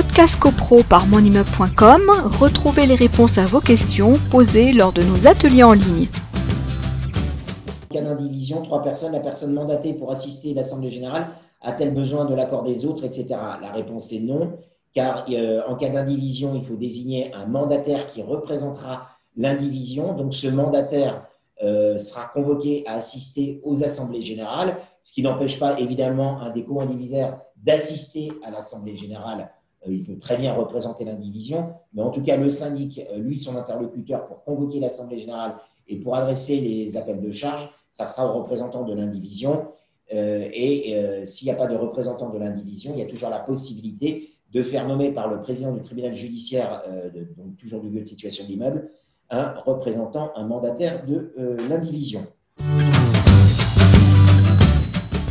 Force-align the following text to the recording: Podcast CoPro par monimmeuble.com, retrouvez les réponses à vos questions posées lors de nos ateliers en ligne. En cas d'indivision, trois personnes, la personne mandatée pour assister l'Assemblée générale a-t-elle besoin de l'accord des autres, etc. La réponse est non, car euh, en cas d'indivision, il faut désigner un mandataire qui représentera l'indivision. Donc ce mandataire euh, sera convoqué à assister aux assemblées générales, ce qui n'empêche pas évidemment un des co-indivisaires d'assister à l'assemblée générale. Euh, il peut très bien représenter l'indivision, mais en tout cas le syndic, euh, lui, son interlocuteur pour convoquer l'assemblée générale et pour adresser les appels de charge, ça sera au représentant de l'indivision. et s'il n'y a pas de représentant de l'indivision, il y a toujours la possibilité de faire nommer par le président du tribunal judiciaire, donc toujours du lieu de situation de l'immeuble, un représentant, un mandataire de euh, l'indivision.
Podcast 0.00 0.38
CoPro 0.38 0.84
par 0.84 1.08
monimmeuble.com, 1.08 2.02
retrouvez 2.38 2.86
les 2.86 2.94
réponses 2.94 3.36
à 3.36 3.46
vos 3.46 3.58
questions 3.58 4.14
posées 4.30 4.72
lors 4.72 4.92
de 4.92 5.02
nos 5.02 5.26
ateliers 5.26 5.64
en 5.64 5.72
ligne. 5.72 6.06
En 7.90 7.94
cas 7.94 8.02
d'indivision, 8.02 8.62
trois 8.62 8.80
personnes, 8.80 9.10
la 9.10 9.18
personne 9.18 9.52
mandatée 9.52 9.94
pour 9.94 10.12
assister 10.12 10.54
l'Assemblée 10.54 10.92
générale 10.92 11.30
a-t-elle 11.62 11.94
besoin 11.94 12.26
de 12.26 12.34
l'accord 12.36 12.62
des 12.62 12.86
autres, 12.86 13.02
etc. 13.02 13.26
La 13.60 13.72
réponse 13.72 14.12
est 14.12 14.20
non, 14.20 14.52
car 14.94 15.26
euh, 15.30 15.62
en 15.66 15.74
cas 15.74 15.88
d'indivision, 15.88 16.54
il 16.54 16.64
faut 16.64 16.76
désigner 16.76 17.34
un 17.34 17.46
mandataire 17.46 18.06
qui 18.06 18.22
représentera 18.22 19.08
l'indivision. 19.36 20.12
Donc 20.14 20.32
ce 20.32 20.46
mandataire 20.46 21.26
euh, 21.64 21.98
sera 21.98 22.26
convoqué 22.32 22.84
à 22.86 22.92
assister 22.98 23.60
aux 23.64 23.82
assemblées 23.82 24.22
générales, 24.22 24.76
ce 25.02 25.12
qui 25.12 25.22
n'empêche 25.22 25.58
pas 25.58 25.80
évidemment 25.80 26.40
un 26.40 26.50
des 26.50 26.62
co-indivisaires 26.62 27.40
d'assister 27.56 28.30
à 28.44 28.52
l'assemblée 28.52 28.96
générale. 28.96 29.50
Euh, 29.86 29.92
il 29.92 30.02
peut 30.02 30.18
très 30.18 30.36
bien 30.36 30.54
représenter 30.54 31.04
l'indivision, 31.04 31.74
mais 31.92 32.02
en 32.02 32.10
tout 32.10 32.22
cas 32.22 32.36
le 32.36 32.50
syndic, 32.50 33.00
euh, 33.12 33.18
lui, 33.18 33.38
son 33.38 33.56
interlocuteur 33.56 34.26
pour 34.26 34.42
convoquer 34.44 34.80
l'assemblée 34.80 35.20
générale 35.20 35.56
et 35.86 35.96
pour 35.96 36.16
adresser 36.16 36.60
les 36.60 36.96
appels 36.96 37.20
de 37.20 37.32
charge, 37.32 37.68
ça 37.92 38.06
sera 38.06 38.26
au 38.26 38.38
représentant 38.42 38.84
de 38.84 38.94
l'indivision. 38.94 39.68
et 40.10 41.24
s'il 41.24 41.46
n'y 41.46 41.52
a 41.52 41.56
pas 41.56 41.66
de 41.66 41.74
représentant 41.74 42.30
de 42.30 42.38
l'indivision, 42.38 42.92
il 42.94 43.00
y 43.00 43.02
a 43.02 43.06
toujours 43.06 43.30
la 43.30 43.40
possibilité 43.40 44.30
de 44.52 44.62
faire 44.62 44.86
nommer 44.86 45.10
par 45.10 45.28
le 45.28 45.40
président 45.40 45.72
du 45.72 45.82
tribunal 45.82 46.14
judiciaire, 46.14 46.82
donc 47.36 47.56
toujours 47.56 47.80
du 47.80 47.88
lieu 47.88 48.00
de 48.00 48.06
situation 48.06 48.44
de 48.44 48.50
l'immeuble, 48.50 48.90
un 49.30 49.54
représentant, 49.60 50.32
un 50.36 50.46
mandataire 50.46 51.04
de 51.06 51.34
euh, 51.38 51.56
l'indivision. 51.68 52.26